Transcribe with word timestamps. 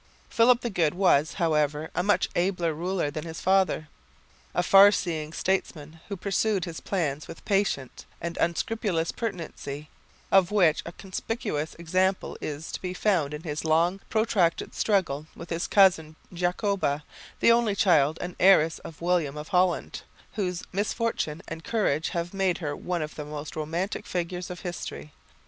Philip 0.29 0.61
the 0.61 0.71
Good 0.71 0.95
was, 0.95 1.33
however, 1.33 1.91
a 1.93 2.01
much 2.01 2.27
abler 2.35 2.73
ruler 2.73 3.11
than 3.11 3.23
his 3.23 3.39
father, 3.39 3.87
a 4.55 4.63
far 4.63 4.91
seeing 4.91 5.31
statesman, 5.31 5.99
who 6.09 6.17
pursued 6.17 6.65
his 6.65 6.79
plans 6.79 7.27
with 7.27 7.37
a 7.41 7.43
patient 7.43 8.05
and 8.19 8.35
unscrupulous 8.37 9.11
pertinacity, 9.11 9.89
of 10.31 10.49
which 10.49 10.81
a 10.87 10.91
conspicuous 10.93 11.75
example 11.75 12.35
is 12.41 12.71
to 12.71 12.81
be 12.81 12.95
found 12.95 13.31
in 13.31 13.43
his 13.43 13.63
long 13.63 13.99
protracted 14.09 14.73
struggle 14.73 15.27
with 15.35 15.51
his 15.51 15.67
cousin 15.67 16.15
Jacoba, 16.33 17.03
the 17.39 17.51
only 17.51 17.75
child 17.75 18.17
and 18.21 18.35
heiress 18.39 18.79
of 18.79 19.01
William 19.03 19.37
of 19.37 19.49
Holland, 19.49 20.01
whose 20.33 20.63
misfortunes 20.73 21.43
and 21.47 21.63
courage 21.63 22.09
have 22.09 22.33
made 22.33 22.57
her 22.57 22.75
one 22.75 23.03
of 23.03 23.13
the 23.13 23.23
most 23.25 23.55
romantic 23.55 24.07
figures 24.07 24.49
of 24.49 24.61
history. 24.61 25.11